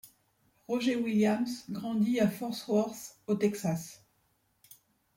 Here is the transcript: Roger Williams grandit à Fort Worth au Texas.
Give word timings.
Roger 0.67 0.95
Williams 0.95 1.65
grandit 1.69 2.19
à 2.21 2.27
Fort 2.27 2.55
Worth 2.67 3.19
au 3.27 3.35
Texas. 3.35 4.01